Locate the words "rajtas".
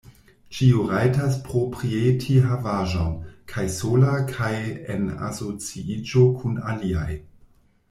0.91-1.35